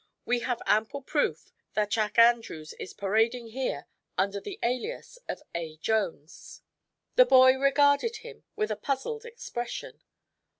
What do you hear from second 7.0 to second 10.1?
The boy regarded him with a puzzled expression.